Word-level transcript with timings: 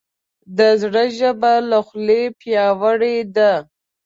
د 0.57 0.59
زړه 0.81 1.03
ژبه 1.17 1.53
له 1.69 1.79
خولې 1.87 2.21
پیاوړې 2.39 3.17
ده. 3.35 3.53